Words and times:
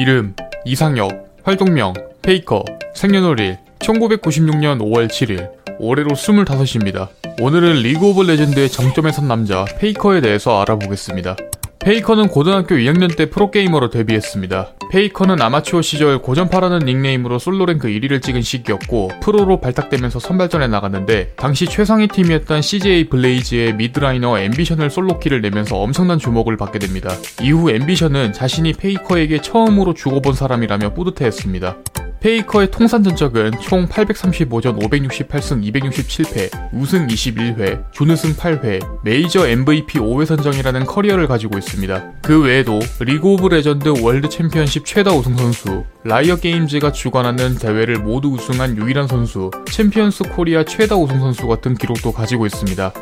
이름 0.00 0.34
이상혁 0.64 1.42
활동명 1.42 1.92
페이커 2.22 2.64
생년월일 2.94 3.58
1996년 3.80 4.78
5월 4.80 5.08
7일 5.08 5.50
올해로 5.78 6.12
25입니다. 6.12 7.08
오늘은 7.38 7.82
리그 7.82 8.08
오브 8.08 8.22
레전드의 8.22 8.70
정점에 8.70 9.12
선 9.12 9.28
남자 9.28 9.66
페이커에 9.78 10.22
대해서 10.22 10.58
알아보겠습니다. 10.62 11.36
페이커는 11.82 12.28
고등학교 12.28 12.74
2학년 12.74 13.16
때 13.16 13.30
프로게이머로 13.30 13.88
데뷔했습니다. 13.88 14.74
페이커는 14.90 15.40
아마추어 15.40 15.80
시절 15.80 16.20
고전파라는 16.20 16.80
닉네임으로 16.80 17.38
솔로랭크 17.38 17.88
1위를 17.88 18.20
찍은 18.20 18.42
시기였고 18.42 19.10
프로로 19.22 19.60
발탁되면서 19.60 20.18
선발전에 20.18 20.68
나갔는데 20.68 21.32
당시 21.36 21.64
최상위 21.64 22.08
팀이었던 22.08 22.60
CJ 22.60 23.08
블레이즈의 23.08 23.76
미드라이너 23.76 24.40
앰비션을 24.40 24.90
솔로킬을 24.90 25.40
내면서 25.40 25.78
엄청난 25.78 26.18
주목을 26.18 26.58
받게 26.58 26.78
됩니다. 26.78 27.14
이후 27.40 27.70
앰비션은 27.70 28.34
자신이 28.34 28.74
페이커에게 28.74 29.40
처음으로 29.40 29.94
죽어본 29.94 30.34
사람이라며 30.34 30.92
뿌듯해했습니다. 30.92 31.76
페이커의 32.20 32.70
통산 32.70 33.02
전적은 33.02 33.52
총 33.62 33.86
835전 33.86 34.78
568승 34.78 35.64
267패, 35.72 36.70
우승 36.72 37.06
21회, 37.06 37.90
준우승 37.92 38.34
8회, 38.34 39.00
메이저 39.02 39.48
MVP 39.48 39.98
5회 39.98 40.26
선정이라는 40.26 40.84
커리어를 40.84 41.26
가지고 41.26 41.56
있습니다. 41.56 42.12
그 42.20 42.42
외에도 42.42 42.78
리그 43.00 43.26
오브 43.26 43.48
레전드 43.48 43.88
월드 44.02 44.28
챔피언십 44.28 44.84
최다 44.84 45.12
우승 45.12 45.34
선수, 45.34 45.84
라이엇 46.04 46.36
게임즈가 46.36 46.92
주관하는 46.92 47.56
대회를 47.56 48.00
모두 48.00 48.28
우승한 48.28 48.76
유일한 48.76 49.08
선수, 49.08 49.50
챔피언스 49.70 50.24
코리아 50.24 50.62
최다 50.62 50.96
우승 50.96 51.20
선수 51.20 51.46
같은 51.46 51.74
기록도 51.74 52.12
가지고 52.12 52.44
있습니다. 52.44 52.92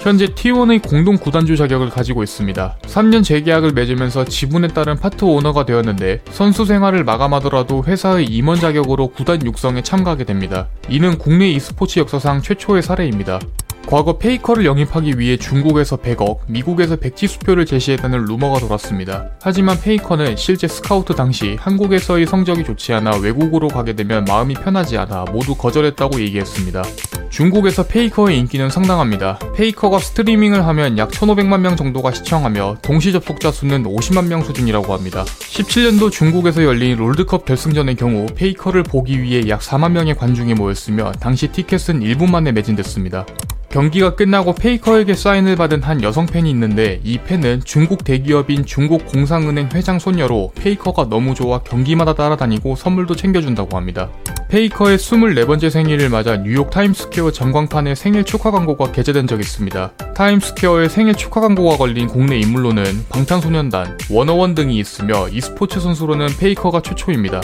현재 0.00 0.26
T1의 0.26 0.86
공동 0.88 1.16
구단주 1.16 1.56
자격을 1.56 1.90
가지고 1.90 2.22
있습니다. 2.22 2.78
3년 2.82 3.24
재계약을 3.24 3.72
맺으면서 3.72 4.24
지분에 4.24 4.68
따른 4.68 4.96
part 4.96 5.24
owner가 5.24 5.66
되었는데 5.66 6.22
선수 6.30 6.64
생활을 6.64 7.04
마감하더라도 7.04 7.84
회사의 7.84 8.26
임원 8.26 8.60
자격으로 8.60 9.08
구단 9.08 9.44
육성에 9.44 9.82
참가하게 9.82 10.24
됩니다. 10.24 10.68
이는 10.88 11.18
국내 11.18 11.50
e스포츠 11.50 11.98
역사상 11.98 12.42
최초의 12.42 12.82
사례입니다. 12.82 13.40
과거 13.86 14.18
페이커를 14.18 14.66
영입하기 14.66 15.18
위해 15.18 15.38
중국에서 15.38 15.96
100억, 15.96 16.40
미국에서 16.46 16.96
백지 16.96 17.26
수표를 17.26 17.64
제시했다는 17.64 18.26
루머가 18.26 18.60
돌았습니다. 18.60 19.30
하지만 19.42 19.80
페이커는 19.80 20.36
실제 20.36 20.68
스카우트 20.68 21.14
당시 21.14 21.56
한국에서의 21.58 22.26
성적이 22.26 22.64
좋지 22.64 22.92
않아 22.92 23.16
외국으로 23.16 23.68
가게 23.68 23.94
되면 23.94 24.26
마음이 24.26 24.54
편하지 24.54 24.98
않아 24.98 25.24
모두 25.32 25.54
거절했다고 25.54 26.20
얘기했습니다. 26.20 26.82
중국에서 27.30 27.86
페이커의 27.86 28.38
인기는 28.38 28.70
상당합니다. 28.70 29.38
페이커가 29.54 29.98
스트리밍을 29.98 30.66
하면 30.66 30.98
약 30.98 31.10
1500만 31.10 31.60
명 31.60 31.76
정도가 31.76 32.12
시청하며 32.12 32.78
동시 32.82 33.12
접속자 33.12 33.50
수는 33.50 33.84
50만 33.84 34.26
명 34.26 34.42
수준이라고 34.42 34.92
합니다. 34.92 35.24
17년도 35.24 36.10
중국에서 36.10 36.64
열린 36.64 36.96
롤드컵 36.96 37.44
결승전의 37.44 37.96
경우 37.96 38.26
페이커를 38.34 38.82
보기 38.82 39.20
위해 39.22 39.48
약 39.48 39.60
4만 39.60 39.92
명의 39.92 40.14
관중이 40.14 40.54
모였으며 40.54 41.12
당시 41.20 41.48
티켓은 41.48 42.00
1분 42.00 42.30
만에 42.30 42.52
매진됐습니다. 42.52 43.26
경기가 43.70 44.14
끝나고 44.14 44.54
페이커에게 44.54 45.12
사인을 45.14 45.56
받은 45.56 45.82
한 45.82 46.02
여성 46.02 46.24
팬이 46.24 46.48
있는데 46.50 47.00
이 47.04 47.18
팬은 47.18 47.60
중국 47.64 48.02
대기업인 48.02 48.64
중국 48.64 49.06
공상은행 49.06 49.68
회장 49.74 49.98
손녀로 49.98 50.52
페이커가 50.54 51.08
너무 51.10 51.34
좋아 51.34 51.58
경기마다 51.58 52.14
따라다니고 52.14 52.76
선물도 52.76 53.14
챙겨준다고 53.16 53.76
합니다. 53.76 54.08
페이커의 54.48 54.96
24번째 54.96 55.68
생일을 55.68 56.08
맞아 56.08 56.38
뉴욕 56.38 56.70
타임스퀘어 56.70 57.30
전광판에 57.32 57.94
생일 57.94 58.24
축하 58.24 58.50
광고가 58.50 58.90
게재된 58.92 59.26
적이 59.26 59.40
있습니다. 59.40 59.92
타임스퀘어에 60.14 60.88
생일 60.88 61.14
축하 61.14 61.42
광고가 61.42 61.76
걸린 61.76 62.06
국내 62.06 62.38
인물로는 62.38 63.04
방탄소년단, 63.10 63.98
워너원 64.10 64.54
등이 64.54 64.78
있으며 64.78 65.28
e스포츠 65.28 65.78
선수로는 65.80 66.28
페이커가 66.40 66.80
최초입니다. 66.80 67.42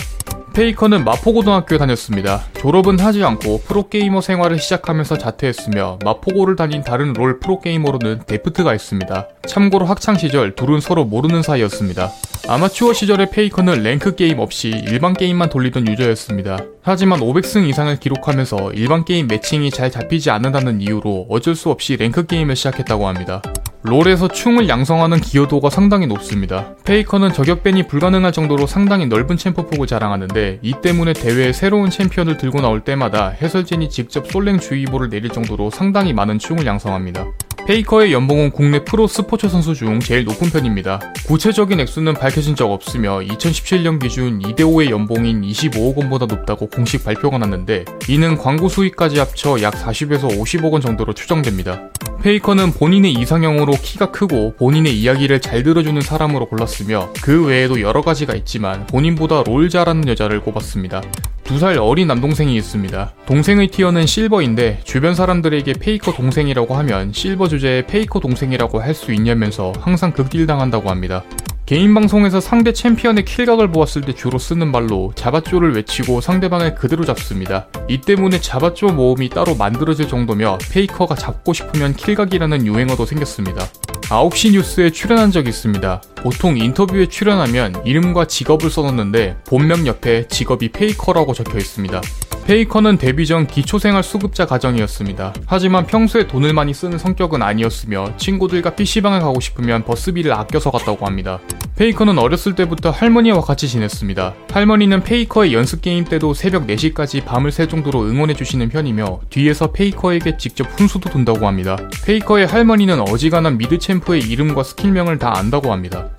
페이커는 0.55 1.05
마포고등학교에 1.05 1.79
다녔습니다. 1.79 2.45
졸업은 2.55 3.01
하지 3.01 3.25
않고 3.25 3.63
프로게이머 3.63 4.21
생활을 4.21 4.61
시작하면서 4.61 5.19
자퇴했으며 5.19 5.99
마포고를 6.05 6.55
다닌 6.55 6.85
다른 6.85 7.13
롤 7.13 7.41
프로게이머로는 7.41 8.23
데프트가 8.29 8.73
있습니다. 8.73 9.29
참고로 9.49 9.85
학창시절 9.85 10.55
둘은 10.55 10.79
서로 10.79 11.05
모르는 11.05 11.43
사이였습니다. 11.43 12.13
아마추어 12.47 12.93
시절의 12.93 13.31
페이커는 13.31 13.83
랭크 13.83 14.15
게임 14.15 14.39
없이 14.39 14.69
일반 14.69 15.15
게임만 15.15 15.49
돌리던 15.49 15.89
유저였습니다. 15.89 16.59
하지만 16.83 17.19
500승 17.19 17.69
이상을 17.69 17.99
기록하면서 17.99 18.75
일반 18.75 19.05
게임 19.05 19.27
매칭이 19.27 19.73
잘 19.73 19.91
잡히지 19.91 20.31
않는다는 20.31 20.81
이유로 20.81 21.27
어쩔 21.31 21.57
수 21.57 21.71
없이 21.71 21.97
랭크 21.97 22.27
게임을 22.27 22.55
시작했다고 22.55 23.09
합니다. 23.09 23.43
롤에서 23.87 24.29
충을 24.29 24.67
양성하는 24.67 25.21
기여도가 25.21 25.69
상당히 25.69 26.07
높습니다. 26.07 26.75
페이커는 26.85 27.35
저격밴이 27.35 27.87
불가능할 27.87 28.33
정도로 28.33 28.67
상당히 28.67 29.05
넓은 29.05 29.37
챔프폭을 29.37 29.87
자랑하는데 29.87 30.61
이 30.63 30.75
때문에 30.81 31.13
대회에 31.13 31.53
새로운 31.53 31.91
챔피언을 31.91 32.39
들고 32.39 32.63
나올 32.63 32.81
때마다 32.81 33.29
해설진이 33.29 33.91
직접 33.91 34.27
솔랭 34.27 34.59
주의보를 34.59 35.11
내릴 35.11 35.29
정도로 35.29 35.69
상당히 35.69 36.15
많은 36.15 36.39
충을 36.39 36.65
양성합니다. 36.65 37.27
페이커의 37.67 38.13
연봉은 38.15 38.53
국내 38.53 38.85
프로 38.85 39.07
스포츠 39.07 39.51
선수 39.51 39.75
중 39.75 40.01
제일 40.01 40.25
높은 40.25 40.49
편입니다. 40.49 41.01
구체적인 41.27 41.79
액수는 41.81 42.15
밝혀진 42.15 42.57
적 42.57 42.71
없으며 42.71 43.21
2017년 43.21 44.01
기준 44.01 44.39
이대호의 44.39 44.91
연봉인 44.91 45.43
25억 45.43 45.97
원보다 45.99 46.25
높다고 46.25 46.69
공식 46.69 47.05
발표가 47.05 47.37
났는데 47.37 47.85
이는 48.09 48.39
광고 48.39 48.71
수익까지 48.71 49.19
합쳐 49.19 49.61
약 49.61 49.75
40에서 49.75 50.39
50억 50.39 50.73
원 50.73 50.81
정도로 50.81 51.13
추정됩니다. 51.13 51.91
페이커는 52.25 52.73
본인의 52.73 53.13
이상형으로 53.13 53.73
키가 53.73 54.11
크고 54.11 54.55
본인의 54.57 54.99
이야기를 54.99 55.41
잘 55.41 55.63
들어주는 55.63 56.01
사람으로 56.01 56.47
골랐으며 56.47 57.11
그 57.21 57.45
외에도 57.45 57.83
여러 57.83 58.01
가지가 58.01 58.35
있지만 58.37 58.87
본인보다 58.87 59.43
롤 59.45 59.69
잘하는 59.69 60.09
여자를 60.09 60.41
꼽았습니다. 60.41 61.03
두 61.45 61.59
살 61.59 61.77
어린 61.77 62.07
남동생이 62.07 62.57
있습니다. 62.57 63.13
동생의 63.27 63.69
tier는 63.69 64.07
실버인데 64.07 64.81
주변 64.85 65.15
사람들에게 65.15 65.75
페이커 65.75 66.13
동생이라고 66.15 66.75
하면 66.77 67.13
실버 67.13 67.49
주제에 67.49 67.85
페이커 67.85 68.21
동생이라고 68.21 68.81
할 68.81 68.95
수 68.95 69.13
있냐면서 69.13 69.75
항상 69.79 70.11
극딜 70.11 70.47
당한다고 70.47 70.89
합니다. 70.89 71.25
개인 71.67 71.95
방송에서 71.95 72.41
상대 72.41 72.75
챔피언의 72.75 73.25
킬각을 73.25 73.73
보았을 73.73 74.03
때 74.03 74.15
주로 74.15 74.39
쓰는 74.39 74.71
말로 74.71 75.13
자바쪼를 75.15 75.75
외치고 75.75 76.21
상대방을 76.21 76.75
그대로 76.75 77.07
잡습니다. 77.07 77.69
이 77.89 78.03
때문에 78.03 78.39
자바쪼 78.39 78.89
모음이 78.89 79.31
따로 79.31 79.55
만들어질 79.55 80.07
정도며 80.07 80.59
페이커가 80.71 81.15
잡고 81.15 81.55
싶으면 81.55 81.95
킬각이라는 81.95 82.67
유행어도 82.67 83.07
생겼습니다. 83.07 83.67
9시 84.03 84.53
뉴스에 84.53 84.91
출연한 84.91 85.31
적이 85.31 85.49
있습니다. 85.49 86.03
보통 86.17 86.59
인터뷰에 86.59 87.07
출연하면 87.07 87.87
이름과 87.87 88.27
직업을 88.27 88.69
써놓는데 88.69 89.39
본명 89.47 89.87
옆에 89.87 90.29
직업이 90.29 90.69
페이커라고 90.69 91.33
적혀 91.33 91.57
있습니다. 91.57 92.03
페이커는 92.47 92.99
데뷔 92.99 93.27
전 93.27 93.47
기초생활 93.47 94.03
수급자 94.03 94.45
가정이었습니다. 94.45 95.33
하지만 95.47 95.87
평소에 95.87 96.27
돈을 96.27 96.53
많이 96.53 96.75
쓰는 96.75 96.99
성격은 96.99 97.43
아니었으며 97.43 98.15
친구들과 98.19 98.75
PC방에 98.75 99.21
가고 99.21 99.41
싶으면 99.41 99.83
버스비를 99.85 100.31
아껴서 100.33 100.71
갔다고 100.71 101.07
합니다. 101.07 101.41
페이커는 101.77 102.19
어렸을 102.19 102.55
때부터 102.55 102.91
할머니와 102.91 103.41
같이 103.41 103.67
지냈습니다. 103.67 104.35
할머니는 104.53 105.03
페이커의 105.05 105.55
연습 105.55 105.81
게임 105.81 106.05
때도 106.05 106.35
새벽 106.35 106.67
4시까지 106.67 107.25
밤을 107.25 107.51
새 107.51 107.67
정도로 107.67 108.03
응원해주시는 108.03 108.69
편이며 108.69 109.21
뒤에서 109.31 109.73
페이커에게 109.73 110.37
직접 110.37 110.65
훈수도 110.79 111.09
둔다고 111.09 111.47
합니다. 111.47 111.79
페이커의 112.05 112.47
할머니는 112.47 113.01
어지간한 113.01 113.57
mid 113.57 113.79
champ의 113.79 114.21
이름과 114.21 114.65
skill명을 114.65 115.19
다 115.19 115.33
안다고 115.37 115.73
합니다. 115.73 116.11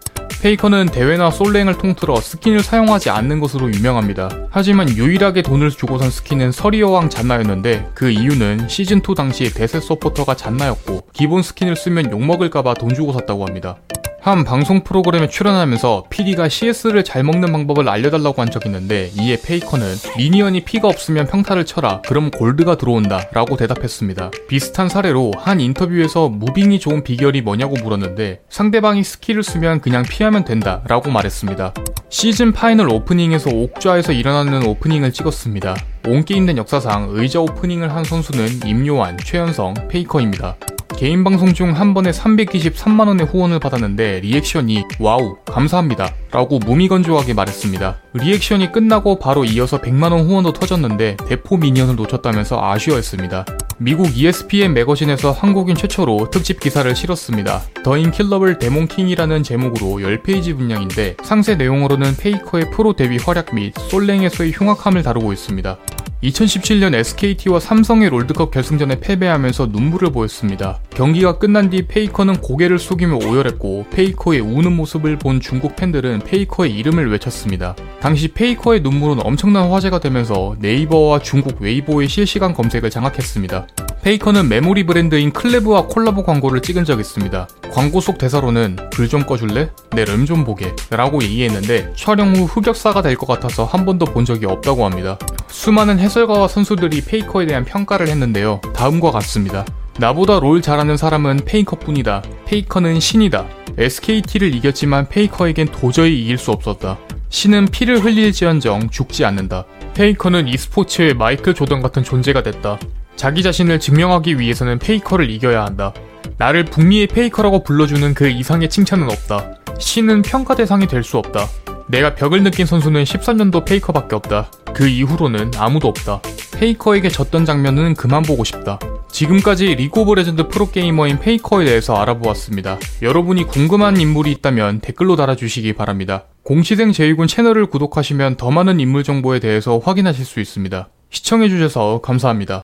페이커는 0.45 0.89
대회나 0.89 1.31
솔랭을 1.31 1.79
통틀어 1.79 2.17
스킨을 2.17 2.59
사용하지 2.59 3.09
않는 3.09 3.39
것으로 3.39 3.73
유명합니다. 3.73 4.29
하지만 4.51 4.87
유일하게 4.87 5.41
돈을 5.41 5.71
주고 5.71 5.97
산 5.97 6.11
스킨은 6.11 6.51
서리여왕 6.51 7.09
잔나였는데 7.09 7.89
그 7.95 8.11
이유는 8.11 8.67
시즌2 8.67 9.15
당시 9.15 9.51
대세 9.51 9.79
서포터가 9.79 10.35
잔나였고 10.35 11.07
기본 11.13 11.41
스킨을 11.41 11.75
쓰면 11.75 12.11
욕먹을까봐 12.11 12.75
돈 12.75 12.93
주고 12.93 13.11
샀다고 13.11 13.43
합니다. 13.43 13.77
한 14.25 14.43
방송 14.43 14.83
프로그램에 14.83 15.29
출연하면서 15.29 16.05
PD가 16.09 16.49
CS를 16.49 17.03
잘 17.03 17.23
먹는 17.23 17.51
방법을 17.51 17.87
알려달라고 17.87 18.41
한 18.41 18.49
적이 18.49 18.69
있는데 18.69 19.11
이에 19.19 19.39
페이커는 19.39 19.85
minion이 20.17 20.65
피가 20.65 20.87
없으면 20.87 21.27
평타를 21.27 21.67
쳐라 21.67 22.01
그럼 22.01 22.31
골드가 22.31 22.75
들어온다 22.75 23.29
라고 23.33 23.55
대답했습니다. 23.55 24.31
비슷한 24.47 24.89
사례로 24.89 25.33
한 25.37 25.59
인터뷰에서 25.59 26.29
moving이 26.29 26.79
좋은 26.79 27.03
비결이 27.03 27.43
뭐냐고 27.43 27.75
물었는데 27.75 28.41
상대방이 28.49 29.03
skill을 29.03 29.43
쓰면 29.43 29.81
그냥 29.81 30.01
피하면 30.01 30.43
된다 30.43 30.81
라고 30.87 31.11
말했습니다. 31.11 31.75
시즌 32.09 32.51
파이널 32.51 32.89
오프닝에서 32.89 33.51
옥좌에서 33.51 34.11
일어나는 34.11 34.65
오프닝을 34.65 35.13
찍었습니다. 35.13 35.75
온게임넷 36.07 36.57
역사상 36.57 37.09
의자 37.11 37.41
오프닝을 37.41 37.93
한 37.93 38.03
선수는 38.03 38.65
임요한, 38.65 39.19
최연성, 39.19 39.75
페이커입니다. 39.87 40.55
개인 40.97 41.23
방송 41.23 41.53
중 41.53 41.73
한 41.73 41.93
번에 41.93 42.11
323만원의 42.11 43.27
후원을 43.31 43.59
받았는데 43.59 44.21
reaction이 44.21 44.85
wow 44.99 45.37
감사합니다 45.45 46.13
라고 46.31 46.59
무미건조하게 46.59 47.33
말했습니다. 47.33 47.97
reaction이 48.13 48.71
끝나고 48.71 49.19
바로 49.19 49.43
이어서 49.45 49.81
100만원 49.81 50.25
후원도 50.25 50.53
터졌는데 50.53 51.17
대포 51.27 51.57
minion을 51.57 51.95
놓쳤다면서 51.95 52.61
아쉬워했습니다. 52.61 53.45
미국 53.77 54.15
ESPN 54.15 54.73
매거진에서 54.73 55.31
한국인 55.31 55.75
최초로 55.75 56.29
특집 56.29 56.61
기사를 56.61 56.95
실었습니다. 56.95 57.61
The 57.83 57.97
Unkillable 57.97 58.59
Demon 58.59 58.85
King이라는 58.86 59.43
제목으로 59.43 59.97
10페이지 59.97 60.55
분량인데 60.55 61.17
상세 61.23 61.55
내용으로는 61.55 62.15
페이커의 62.15 62.71
프로 62.71 62.93
데뷔 62.93 63.17
활약 63.17 63.53
및 63.53 63.73
솔랭에서의 63.89 64.53
흉악함을 64.53 65.03
다루고 65.03 65.33
있습니다. 65.33 65.77
2017년 66.25 66.95
SKT와 66.95 67.59
삼성의 67.59 68.09
롤드컵 68.09 68.49
결승전에 68.51 68.99
패배하면서 68.99 69.67
눈물을 69.67 70.11
보였습니다. 70.11 70.79
경기가 70.89 71.37
끝난 71.37 71.69
뒤 71.69 71.85
페이커는 71.87 72.41
고개를 72.41 72.79
숙이며 72.79 73.17
오열했고 73.17 73.85
페이커의 73.91 74.39
우는 74.39 74.75
모습을 74.75 75.19
본 75.19 75.39
중국 75.39 75.75
팬들은 75.75 76.19
페이커의 76.19 76.75
이름을 76.75 77.11
외쳤습니다. 77.11 77.75
당시 77.99 78.29
페이커의 78.29 78.81
눈물은 78.81 79.25
엄청난 79.25 79.69
화제가 79.69 79.99
되면서 79.99 80.55
네이버와 80.59 81.19
중국 81.19 81.61
웨이보의 81.61 82.07
실시간 82.07 82.53
검색을 82.53 82.89
장악했습니다. 82.89 83.67
페이커는 84.05 84.49
메모리 84.49 84.85
브랜드인 84.85 85.31
클레브와 85.31 85.87
콜라보 85.87 86.21
광고를 86.21 86.61
찍은 86.61 86.85
적 86.85 86.99
있습니다. 86.99 87.47
광고 87.71 87.99
속 87.99 88.19
대사로는 88.19 88.75
불 88.91 89.09
좀 89.09 89.25
꺼줄래? 89.25 89.71
내 89.95 90.05
램 90.05 90.27
좀 90.27 90.45
보게 90.45 90.75
라고 90.91 91.23
얘기했는데 91.23 91.91
촬영 91.95 92.35
후 92.35 92.43
흑역사가 92.45 93.01
될 93.01 93.15
것 93.15 93.25
같아서 93.25 93.65
한 93.65 93.83
번도 93.83 94.05
본 94.05 94.23
적이 94.23 94.45
없다고 94.45 94.85
합니다. 94.85 95.17
수많은 95.47 95.97
해설가와 95.97 96.47
선수들이 96.47 97.01
페이커에 97.01 97.47
대한 97.47 97.65
평가를 97.65 98.07
했는데요. 98.07 98.61
다음과 98.75 99.09
같습니다. 99.09 99.65
나보다 99.97 100.39
롤 100.39 100.61
잘하는 100.61 100.97
사람은 100.97 101.37
페이커뿐이다. 101.45 102.21
페이커는 102.45 102.99
신이다. 102.99 103.47
SKT를 103.79 104.53
이겼지만 104.53 105.09
페이커에겐 105.09 105.69
도저히 105.69 106.21
이길 106.21 106.37
수 106.37 106.51
없었다. 106.51 106.99
신은 107.29 107.69
피를 107.71 108.03
흘릴지언정 108.03 108.91
죽지 108.91 109.25
않는다. 109.25 109.65
페이커는 109.95 110.47
e스포츠의 110.47 111.15
마이클 111.15 111.55
조던 111.55 111.81
같은 111.81 112.03
존재가 112.03 112.43
됐다. 112.43 112.77
자기 113.15 113.43
자신을 113.43 113.79
증명하기 113.79 114.39
위해서는 114.39 114.79
페이커를 114.79 115.29
이겨야 115.29 115.63
한다. 115.65 115.93
나를 116.37 116.65
북미의 116.65 117.07
페이커라고 117.07 117.63
불러주는 117.63 118.13
그 118.13 118.27
이상의 118.27 118.69
칭찬은 118.69 119.09
없다. 119.09 119.55
신은 119.79 120.21
평가 120.21 120.55
대상이 120.55 120.87
될 120.87 121.03
수 121.03 121.17
없다. 121.17 121.47
내가 121.87 122.15
벽을 122.15 122.43
느낀 122.43 122.65
선수는 122.65 123.03
13년도 123.03 123.65
페이커밖에 123.65 124.15
없다. 124.15 124.49
그 124.73 124.87
이후로는 124.87 125.51
아무도 125.57 125.87
없다. 125.87 126.21
페이커에게 126.57 127.09
졌던 127.09 127.45
장면은 127.45 127.93
그만 127.93 128.23
보고 128.23 128.43
싶다. 128.43 128.79
지금까지 129.11 129.75
리그 129.75 130.01
오브 130.01 130.13
레전드 130.15 130.47
프로게이머인 130.49 131.19
페이커에 131.19 131.65
대해서 131.65 131.95
알아보았습니다. 131.95 132.79
여러분이 133.01 133.45
궁금한 133.45 133.97
인물이 133.97 134.31
있다면 134.31 134.81
댓글로 134.81 135.15
달아주시기 135.15 135.73
바랍니다. 135.73 136.25
공시생 136.43 136.91
제이군 136.91 137.27
채널을 137.27 137.67
구독하시면 137.67 138.35
더 138.35 138.51
많은 138.51 138.79
인물 138.79 139.03
정보에 139.03 139.39
대해서 139.39 139.77
확인하실 139.77 140.25
수 140.25 140.39
있습니다. 140.41 140.89
시청해주셔서 141.11 142.01
감사합니다. 142.01 142.53